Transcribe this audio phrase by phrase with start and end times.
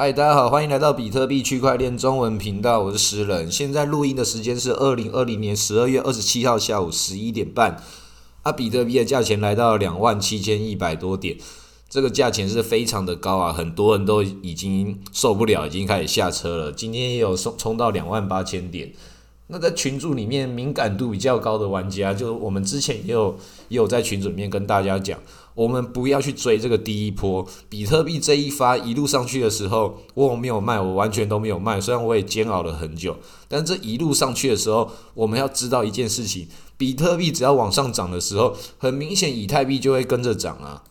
[0.00, 3.52] 嗨，大家好，欢迎来到比特币区块链中文频道，我是诗人。
[3.52, 7.76] 现在录音的时间是二零二零年十二月二十七号下午十一点半。
[8.42, 11.36] 啊，比特币的价钱来到两万七千一百多点，
[11.90, 16.72] 这个价钱是非常的高啊，很多人都已经受不了，已经开始下车了。
[16.72, 18.94] 今天也有冲冲到两万八千点。
[19.52, 23.36] 那在群组里面敏感度比较高的玩家，就我们之前也有
[23.68, 25.18] 也有在群组里面跟大家讲，
[25.54, 31.80] 我们不要去追这个第一波比特币这一发一路上去的时候，我没有卖，我完全都没有卖。
[31.80, 33.16] 虽然我也煎熬了很久，
[33.48, 36.46] 但这一路上去的时候，我们要知道一件事情：
[36.76, 40.84] 比特币只要往上涨的时候，很明显以太币就会跟着涨啊。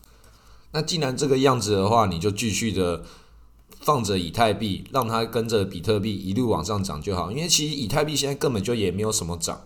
[0.73, 3.03] 那既然这个样子的话，你就继续的。
[3.79, 7.31] 放着以太币，让它跟着比特币一路往上涨就好。
[7.31, 9.61] 因为其实以太币现在根本就也没有什么涨。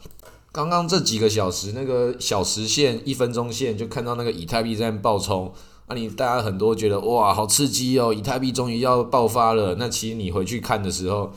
[0.51, 5.51] 刚刚这几个小时，那个小时线、一分钟线就看到那个以太币在爆冲，
[5.87, 9.75] 那你大家很多觉得哇，好刺激哦，以太币终于要爆发了。
[9.79, 11.31] 那其实你回去看的时候，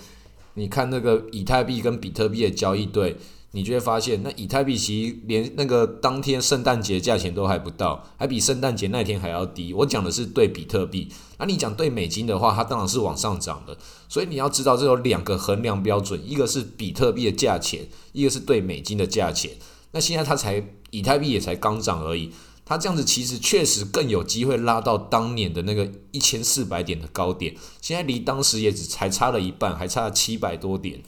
[0.54, 3.16] 你看那个以太币跟比特币的交易对。
[3.52, 9.72] 你就会发现，那以太币其实连那个当天圣诞节价钱都还不到，还比圣诞节那天还要低。
[9.72, 13.78] 我讲的是对比特币，那你讲对美金的话，它当然是往上涨的。
[14.08, 19.52] 所以你要知道，这有两个衡量标准，一个是比特币的价钱，一个是对美金的价钱。
[19.92, 22.30] 那现在它才以太币也才刚涨而已，
[22.66, 31.02] 它这样子其实确实更有机会拉到当年的那个一千四百点的高点，现在离当时也只才差了一半，还差七百多点。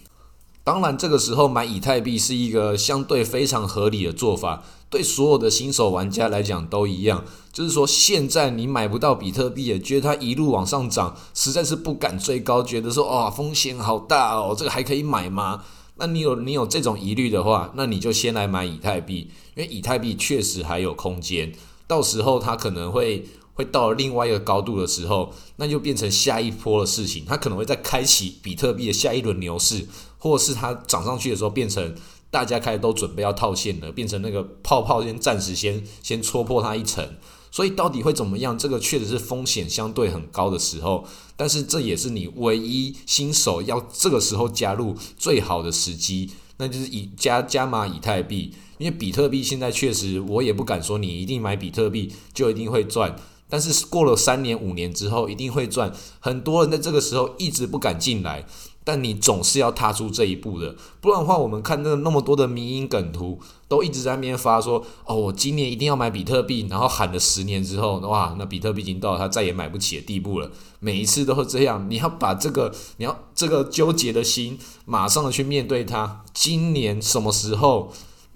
[0.69, 7.25] 当然，这个时候买以太币是一个相对非常合理的做法，对所有的新手玩家来讲都一样。
[7.51, 15.65] 就是说，现在你买不到比特币，也觉得它一路往上涨，实在是不敢追高，觉得说哇风险好大哦，这个还可以买吗？
[15.97, 21.51] 那你有你有这种疑虑的话，那你就先来买以太币，因为以太币确实还有空间，
[21.87, 23.25] 到时候它可能会。
[23.59, 27.25] 会到了另外一个高度的时候，那就变成下一波的事情。
[27.27, 29.85] 它可能会再开启比特币的下一轮牛市，
[30.19, 31.95] 或是它涨上去的时候，变成
[32.31, 37.09] 大家开始都准备要套现了，变成那个泡泡先暂时先先戳破它一层。
[37.51, 38.59] 所以到底会怎么样？
[38.59, 53.17] 这个确实是风险相对很高的时候，但是这也是你唯一新手要这个时候加入最好的时机，那就是以加加码以太币，因为比特币现在确实我也不敢说你一定买比特币就一定会赚。
[53.49, 55.91] 但是过了三年五年之后，一定会赚。
[56.21, 58.45] 很多人在这个时候一直不敢进来，
[58.89, 63.39] 但你总是要踏出这一步的，不然的话，我们看那那么多的迷因梗图，
[63.69, 70.51] 都一直在那边发说：“哦，我今年一定要买比特币。”然后喊了十年之后，哇，那比特币已经到了他再也买不起的地步了。
[70.81, 76.25] 每一次都是这样，你要把这个，你要这个纠结的心，马上的去面对它。
[76.33, 77.93] 今年什么时候？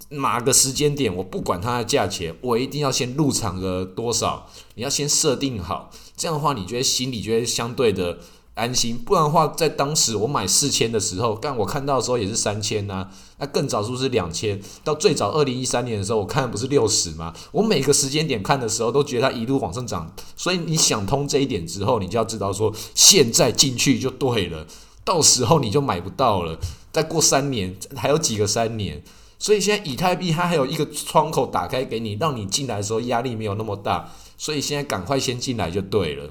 [0.09, 4.47] 哪个时间点，我不管它的价钱，我一定要先入场个多少？
[4.75, 8.19] 你要先设定好，这样的话，你觉得心里觉得相对的
[8.55, 8.97] 安心。
[8.97, 13.09] 不然的话，在当时我买四千的时候，但我看到的时候也是三千呐。
[13.37, 14.61] 那更早是不是两千？
[14.83, 17.33] 到最早二零一三年的时候，我看不是六十吗？
[17.51, 20.13] 我每个时间点看的时候，都觉得它一路往上涨。
[20.35, 24.67] 所以你想通这一点之后，你就要知道说，现在进去就对了，
[25.03, 26.59] 到时候你就买不到了。
[26.91, 29.03] 再过三年，还有几个三年？
[29.39, 34.09] 所以现在以太币它还有一个窗口打开给你，让你进来的时候压力没有那么大。
[34.37, 36.29] 所以现在赶快先进来就对了。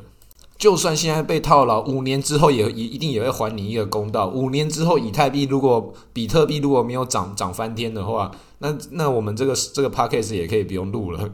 [0.62, 4.28] 就算现在被套牢，五年之后也一一定也会还你一个公道。
[4.28, 11.28] 五年之后，以太币如果比特币如果没有涨涨翻天的话，那那我们这个这个 p a c k a g e 也可以不用录了。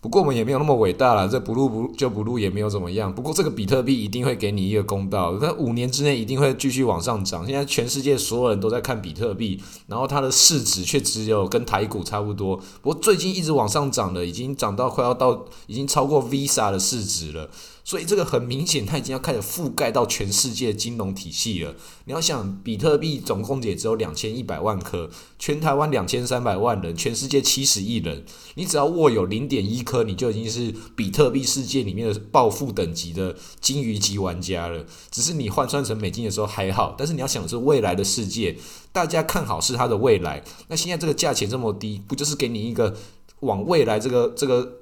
[0.00, 3.12] 不过我们也没有那么伟大了，这不录不就不录也没有怎么样。
[3.12, 7.44] 不过这个比特币一定会给你一个公道，它五年之内一定会继续往上涨。
[7.44, 12.56] 现在全世界所有人都在看比特币，然后它的市值却只有跟台股差不多。
[12.80, 17.50] 不过最近一直往上涨了，已经涨到快要到已经超过 Visa 的市值了。
[17.88, 21.74] 所以这个很明显，它已经要开始覆盖到全世界金融体系了。
[22.04, 28.26] 你要想，比特币总共也只有两千一百万颗，全台湾两千三百万人，全世界七十亿人，
[28.56, 34.84] 你只要握有零点一颗，你就已经是比特币世界里面的暴富等级的金鱼级玩家了。
[35.10, 38.54] 只是你换算成美金的时候还好，但是你要想的是未来的世界，
[38.92, 40.44] 大家看好是它的未来。
[40.66, 42.94] 那现在这个价钱这么低，不就是给你一个
[43.40, 44.74] 往未来这个这个？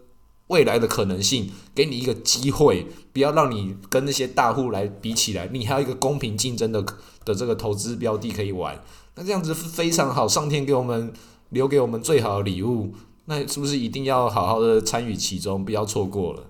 [0.49, 6.85] 未来的可能性，给你一个机会，不要让你跟那些大户来比起来，你还有一个公平竞争的
[7.25, 8.81] 的这个投资标的可以玩，
[9.17, 11.13] 那这样子非常好，上天给我们
[11.51, 12.95] 留给我们最好的礼物，
[13.25, 16.45] 那是不是一定要好好的参与其中，不要错过了？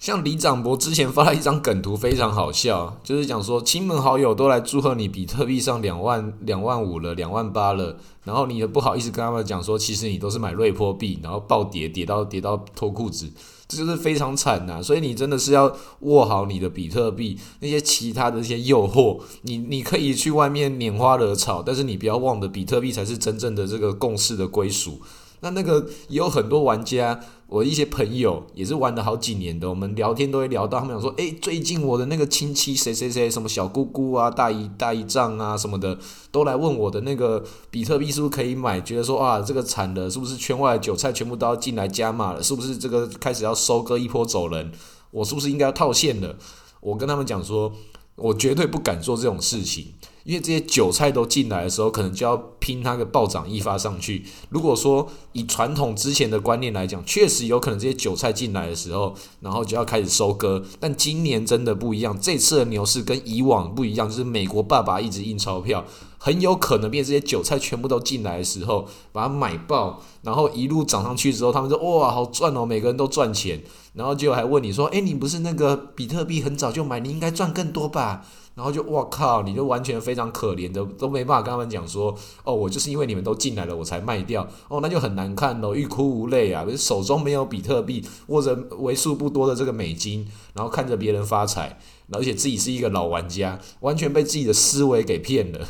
[0.00, 13.28] 像李长博之前发了一张梗图，非常好笑，就是讲说亲朋好友都来祝贺你，比特币上两万两万五了，两万八了，然后你也不好意思跟他们讲说，其实你都是买瑞波币，然后暴跌跌到跌到脱裤子，
[13.66, 14.80] 这就是非常惨呐。
[14.80, 25.00] 所以你真的是要握好你的比特币，那些其他的一些诱惑，你你可以去外面拈花惹草，但是你不要忘了，比特币才是真正的这个共识的归属。
[25.40, 27.20] 那那个也有很多玩家。
[27.48, 35.98] 我一些朋友也是玩了好几年的，我们聊天都会聊到，他们讲说，诶，最近我的那个亲戚谁谁谁，什么小姑姑啊、大姨大姨丈啊什么的，
[36.30, 44.70] 都来问我的那个比特币是不是可以买，觉得说啊，这个惨了，是不是圈外的韭菜全部都要进来加码了，是不是这个开始要收割一波走人，
[45.10, 46.36] 我是不是应该要套现了？
[46.80, 47.72] 我跟他们讲说，
[48.16, 49.94] 我绝对不敢做这种事情。
[50.28, 54.26] 因为这些韭菜都进来的时候，可能就要拼它个暴涨一发上去。
[54.50, 60.62] 如果说以传统之前的观念来讲，确实有可能这些韭菜进来的时候，然后就要开始收割。
[60.78, 65.82] 但今年真的不一样，这次的牛市跟以往不一样，就是美国爸爸一直印钞票，
[66.18, 73.62] 很有可能变这些韭菜全部都进来的时候，把它买爆，然后一路涨上去之后，他们说哇好赚哦，每个人都赚钱，
[73.94, 78.26] 然后就还问你说，诶，你不是那个比特币很早就买，你应该赚更多吧？
[78.58, 82.12] 然后就我靠，你就完全非常可怜的，都没办法跟他们讲说，
[82.42, 91.78] 哦，我就是因为你们都进来了，我才卖掉，哦，那就很难看喽，欲哭无泪啊，手中没有比特币，握着为数不多的这个美金，然后看着别人发财，
[92.10, 95.60] 而且自己是一个老玩家，完全被自己的思维给骗了，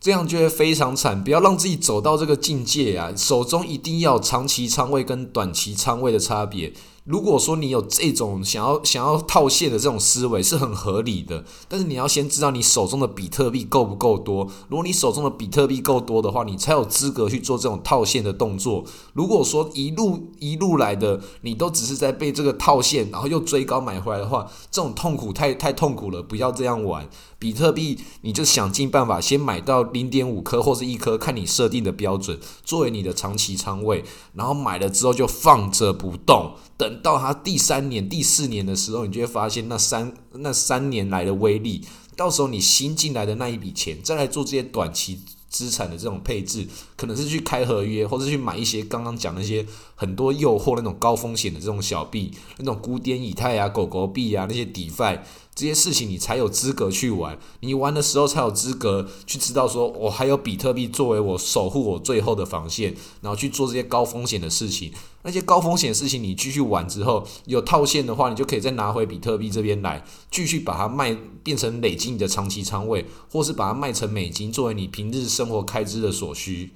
[0.00, 6.72] 这样就会非常惨，不要让自己走到这个境界啊，手中一定要长期仓位跟短期仓位的差别。
[7.10, 14.46] 如果说你有这种想要想要套现的这种思维是很合理的，但是你要先知道你手中的比特币够不够多。
[14.68, 18.84] 如果你手中的比特币够多的话，你才有资格去做这种套现的动作。
[19.12, 27.08] 如果说一路一路来的你都只是在被这个套现，然后又追高买回来的话，这种痛苦太太痛苦了，不要这样玩。
[27.40, 34.04] 比特币你就想尽办法先买到零点五颗或是一颗，看你设定的标准作为你的长期仓位，
[34.34, 36.52] 然后买了之后就放着不动。
[36.80, 41.84] 等到他第三年、第四年的时候，你就会发现那三那三年来的威力。
[42.16, 46.66] 到时候你新进来的那一笔钱，再来做这些短期资产的这种配置，
[46.96, 49.66] 可能是去开合约，或者去买一些刚刚讲那些
[50.00, 55.18] 很多诱惑那种高风险的这种小币，那种古典以太啊、狗狗币啊那些 DeFi。
[55.54, 64.90] 这些事情你才有资格去玩，你玩的时候才有资格去知道说，我还有比特币作为我守护我最后的防线，然后去做这些高风险的事情。
[65.22, 76.70] 那些高风险的事情你继续玩之后，有套现的话，你就可以再拿回比特币这边来，继续把它卖变成累积你的长期仓位，或是把它卖成美金作为你平日生活开支的所需。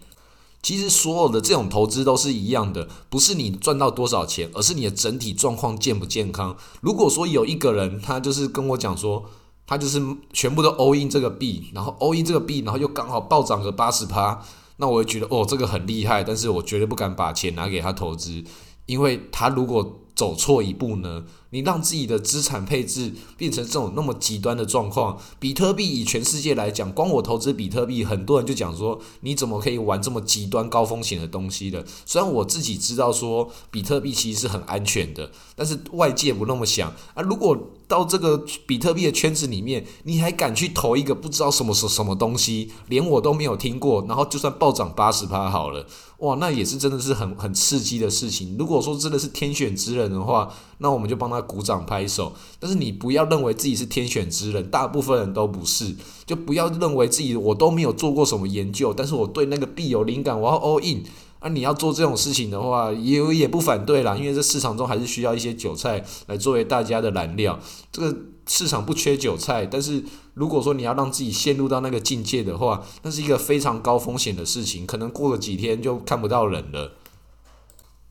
[0.64, 6.56] 其实所有的这种投资都是一样的，不是你赚到多少钱，而是你的整体状况健不健康。
[6.80, 9.26] 如果说有一个人，他就是跟我讲说，
[9.66, 10.00] 他就是
[10.32, 14.42] 全部都 all in 这个币，然后 all in 这个币，然后又刚好暴涨个八十趴，
[14.78, 18.42] 那我会觉得哦，这个很厉害，但是我绝对不敢把钱拿给他投资，
[18.86, 21.24] 因为他如果走错一步呢？
[21.54, 31.84] 你让自己的资产配置变成这种那么极端的状况，比特币以全世界来讲，光我投资比特币，很多人就讲说，你怎么可以玩这么极端高风险的东西的？
[32.04, 37.22] 虽然我自己知道说，比特币其实是很安全的，但是外界不那么想啊。
[37.22, 37.56] 如果
[37.86, 45.86] 到这个比特币的圈子里面，你还敢去投一个不知道什么是什么东西，连我都没有听过，然后就算暴涨八十趴好了，
[46.18, 48.56] 哇，那也是真的是很很刺激的事情。
[48.58, 51.44] 如果说真的是天选之人的话，那我们就帮他。
[51.46, 55.94] 鼓掌拍手，但是你不要认为自己是天选之人，大部分人都不是，
[56.24, 61.04] 就不要认为自己我都没有做过什么研究，但是我对那个币有灵感，我要 all in。
[61.38, 67.60] 啊，你要做这种事情的话，也也不反对啦，因为这市场中还是需要一些韭菜来作为大家的燃料。
[67.92, 68.16] 这个
[68.48, 76.92] 市场不缺韭菜，但是如果说你要让自己陷入到那个境界的话，那是一个非常高风险的事情，可能过了几天就看不到人了。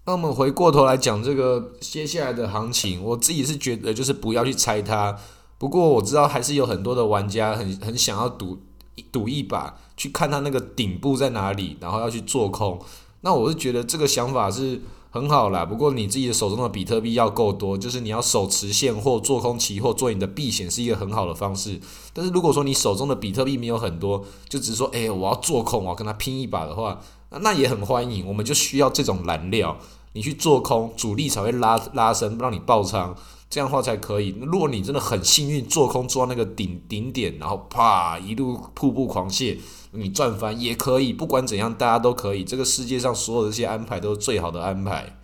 [0.05, 5.17] 那我们回过头来讲这个接下来的行情，我自己是觉得就是不要去猜它。
[5.57, 8.59] 不过我知道还是有很多的玩家很很想要赌
[9.13, 12.77] 赌一把，去看它那个顶部在哪里，然后要去做空。
[13.21, 15.63] 那我是觉得这个想法是很好啦。
[15.63, 21.79] 不过你自己的手中的比特币要够多，就是你要手持现货做空期货做你的避险是一个很好的方式。
[22.11, 26.99] 但是如果说你手中的比特币没有很多，就只是说哎我要做空，我要跟他拼一把的话。
[27.41, 29.77] 那也很欢迎，我们就需要这种燃料，
[30.13, 33.15] 你去做空，主力才会拉拉升，让你爆仓，
[33.49, 34.35] 这样的话才可以。
[34.41, 39.57] 如果你真的很幸运做空做到那个顶顶点，然后啪一路瀑布狂泻，
[39.91, 41.11] 你赚翻也可以。
[41.11, 42.43] 不管怎样，大家都可以。
[42.43, 45.17] 这个世界上所有的这些安排都是最好的安排。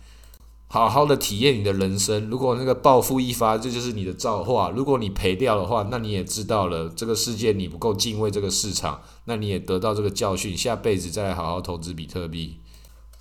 [0.72, 2.30] 好好的体验你的人生。
[2.30, 4.70] 如果那个暴富一发，这就是你的造化。
[4.70, 12.58] 如果你赔掉的话，那你也知道了，这个世界你不够敬畏这个市场，那你也得到这个教训，下辈子再来好好投资比特币。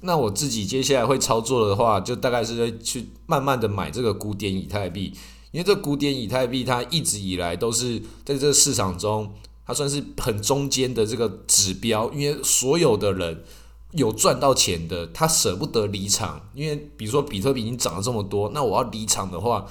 [0.01, 5.15] 那我自己接下来会操作的话，就大概是在去慢慢的买这个古典以太币，
[5.49, 9.33] 因为这古典以太币它一直以来都是在这个市场中，
[9.65, 13.43] 它算是很中间的这个指标，因为所有的人
[13.91, 19.65] 有赚到钱的，他舍不得离场，因为比如说比特币已经涨了这么多，那我要离场的话。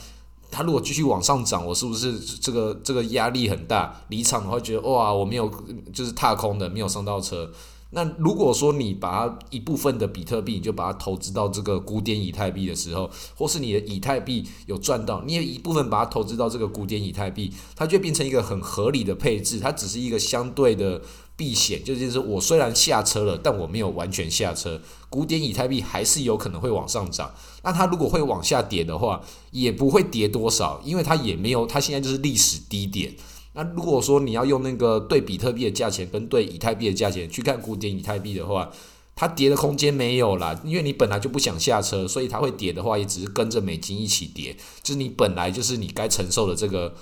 [0.50, 3.94] 它如果继续往上涨，我是不是这个这个压力很大？
[4.08, 5.52] 离场的话，觉得哇，我没有
[5.92, 7.52] 就是踏空的，没有上到车。
[7.90, 19.60] 那如果说你把它一部分的比特币，你就把它投资到这个古典以太币的时候，或是你的以太币有赚到，你也一部分把它投资到这个古典以太币，它就变成一个很合理的配置。
[19.60, 21.02] 它只是一个相对的
[21.38, 24.80] 避险，就是我虽然下车了，但我没有完全下车。
[25.08, 27.32] 古典以太币还是有可能会往上涨。
[27.62, 33.14] 那它如果会往下跌的话，也不会跌多少，因为它也没有，它现在就是历史低点。
[33.52, 38.70] 那如果说你要用那个对比特币的价钱跟对以太币的价钱去看古典以太币的话，
[39.14, 46.94] 它跌的空间没有啦，因为你本来就不想下车，所以它会跌的话，也只是跟着美金一起跌，就是你本来就是你该承受的这个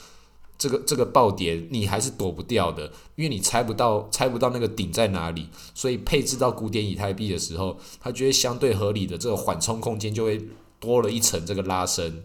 [0.58, 10.48] 这个这个暴跌，你还是躲不掉的，因为你猜不到猜不到那个顶在哪里，所以配置到古典以太币的时候，它就会相对合理的这个缓冲空间就会
[10.80, 12.22] 多了一层这个拉伸。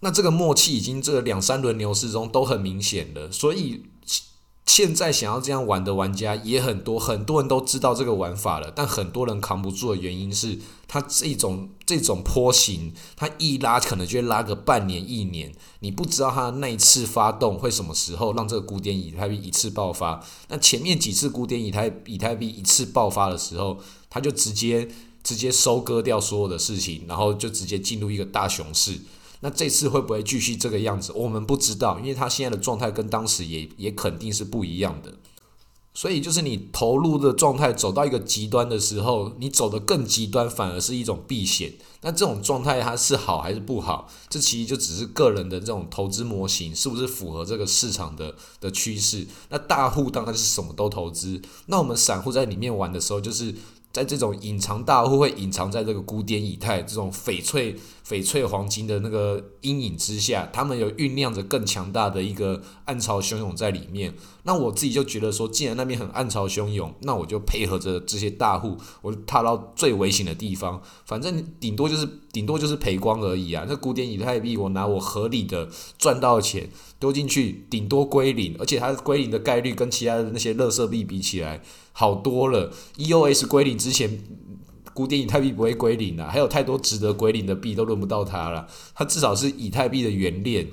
[0.00, 3.82] 那这个默契已经这两三轮牛市中都很明显了，所以
[4.66, 20.24] 现在想要这样玩的玩家也很多，很多人都知道这个玩法了，但很多人扛不住的原因是，它这种这种坡形，它一拉可能就会拉个半年一年，你不知道它那一次发动会什么时候让这个古典以太币一次爆发。
[20.48, 23.78] 那前面几次古典以太以太币一次爆发的时候，
[24.08, 24.88] 它就直接
[25.22, 28.98] 直接收割掉所有的事情，然后就直接进入一个大熊市。
[29.44, 31.12] 那这次会不会继续这个样子？
[31.14, 35.12] 我们不知道，因为他现在的状态跟当时也也肯定是不一样的。
[35.92, 41.74] 所以就是你投入的状态走到一个极端的时候，你走的更极端反而是一种避险。
[42.00, 44.08] 那这种状态它是好还是不好？
[44.30, 49.26] 这其实就只是个人的这种投资模型是不是符合这个市场的的趋势？
[49.50, 53.54] 那大户当然是什么都投资，那我们散户在里面玩的时候就是。
[53.94, 64.12] 在这种隐藏大户会隐藏在这个古典以太这种翡翠翡翠黄金的那个阴影之下，他们有酝酿着更强大的一个暗潮汹涌在里面。
[64.42, 73.64] 那我自己就觉得说，既然那边很暗潮汹涌，那我就配合着这些大户，我就踏到最危险的地方，反正顶多就是顶多就是赔光而已啊。
[73.68, 81.62] 那古典以太币，我拿我合理的赚到钱丢进去，顶多归零，而且它归零的概率跟其他的那些乐色币比起来。
[81.96, 84.18] 好多了，EOS 归零之前，
[84.94, 88.66] 古典以太币不会归零啊，还有太多值得归零的币都轮不到它了。
[88.94, 90.68] 它至少是以太币的原链，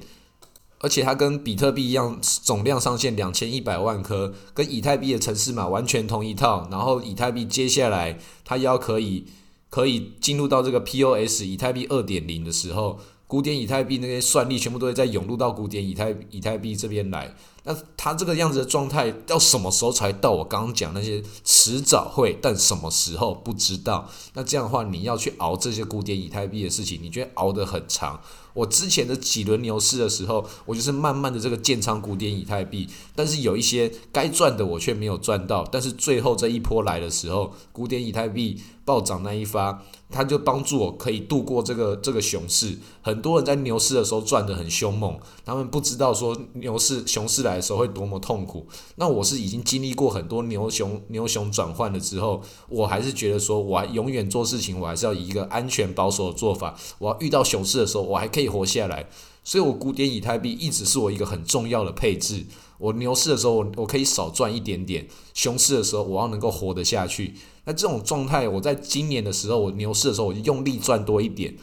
[0.80, 6.70] 而且它跟比特币一样，总量上限两千一百万颗，跟以太币的城市码完全同一套。
[6.72, 9.26] 然后以太币接下来它要可以
[9.70, 13.00] 可以进入到这个 POS 以太币二点零的时候。
[13.32, 17.34] 古典以太币那些算力全部都会再涌入到古典以太以太币这边来，
[17.64, 20.32] 那它这个样子的状态要什么时候才到？
[20.32, 24.10] 我刚刚讲那些迟早会，但什么时候不知道。
[24.34, 28.20] 那这样的话，你要去熬这些古典以太币的事情，你觉得熬得很长？
[28.54, 39.82] 我之前的几轮牛市的时候，我就是慢慢的这个建仓古典以太币，但是有一些该赚的我却没有赚到，但是最后这一波来的时候，古典以太币暴涨那一发。
[40.12, 42.78] 它就帮助我可以度过这个这个熊市。
[43.02, 48.68] 很多人在牛市的时候赚得很凶猛，他们不知道说牛市熊市来的时候会多么痛苦。
[48.96, 56.76] 那我是已经经历过很多牛熊牛熊转换了之后，我还是觉得说，我还永远做事情，我还是要以一个安全保守的做法。
[57.00, 59.08] 我要遇到熊市的时候，我还可以活下来。
[59.44, 62.46] 所以，我古典以太币一直是我一个很重要的配置。
[62.82, 67.36] 我牛市的时候，我我可以少赚一点点；熊市的时候，我要能够活得下去。
[67.66, 71.56] 那这种状态，我在今年的时候，我牛市的时候，我就用力赚多一点。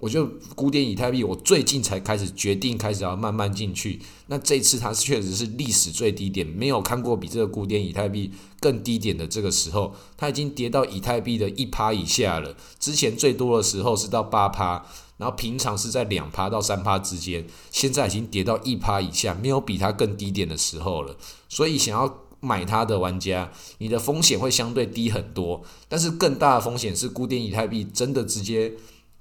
[0.00, 0.26] 我就
[0.56, 4.00] 古典以太币，我最近才开始决定开始要慢慢进去。
[4.26, 12.56] 那这次它确实是历史最低点，没有看过比这个古典以太币更低点的这个时候，它已经跌到以太币的一趴以下了。
[12.80, 14.84] 之前最多的时候是到八趴，
[15.22, 21.16] 然后平常是在两趴到三趴之间，现在已经跌到一趴以下，没有比它更低点的时候了。
[21.48, 22.18] 所以想要。
[22.44, 28.72] 买它的玩家，你的风险会相对低很多，但是更大的风险是固定以太币真的直接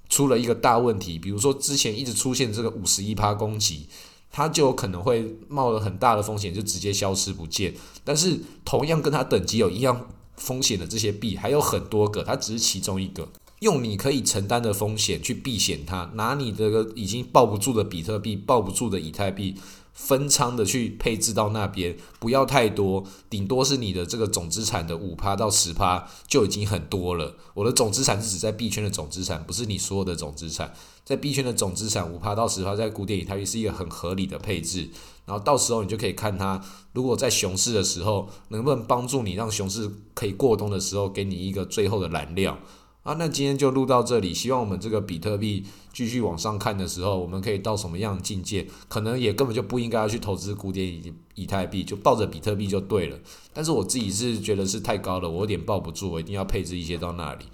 [0.10, 3.86] 出了一个大问题，比如说之前一直出现这个五十一趴攻击，
[4.32, 7.72] 它就有可能会冒了很大的风险，就直接消失不见。
[8.04, 13.30] 但是同样跟它等级有一样风险的这些币还有很多个，它只是其中一个。
[13.62, 19.56] 用你可以承担的风险去避险它，拿你这个已经抱不住的比特币、抱不住的以太币。
[19.94, 27.36] 分仓的去配置到那边，不要太多，顶多是你的这个总资产的五趴到十趴就已经很多了。
[27.54, 30.74] 我的总资产是指在币圈的总资产，不是你所有的总资产。
[31.04, 34.90] 在币圈的总资产五趴到十趴，在古典以太币是一个很合理的配置。
[35.26, 36.60] 然后到时候你就可以看它，
[36.94, 42.58] 如果在熊市的时候能不能帮助你，让熊市可以过冬的时候给你一个最后的燃料。
[43.04, 44.32] 啊，那今天就录到这里。
[44.34, 48.68] 希望我们这个比特币继续往上看的时候，我们可以到什么样境界？
[48.88, 53.18] 可能也根本就不应该要去投资古典以以太币，就抱着比特币就对了。
[53.54, 57.46] 但是我自己是觉得是太高了，我有点抱不住，我一定要配置一些到那里。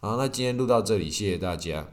[0.00, 1.86] 啊，那今天录到这里，谢谢大家。